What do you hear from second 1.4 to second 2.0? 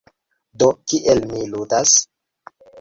ludas?